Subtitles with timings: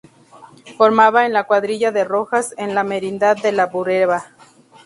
[0.79, 4.31] Formaba en la cuadrilla de Rojas, en la merindad de la Bureba.